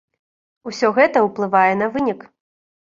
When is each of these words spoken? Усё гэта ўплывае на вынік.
Усё 0.71 0.87
гэта 0.97 1.25
ўплывае 1.27 1.71
на 1.85 1.93
вынік. 1.95 2.29